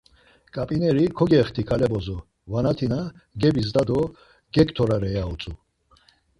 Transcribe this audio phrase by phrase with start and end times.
[0.53, 2.17] Ǩap̌ineri kogexti kale bozo,
[2.51, 2.99] Varnatina
[3.41, 3.99] gebizda do
[4.53, 5.53] gektorare ya utzu.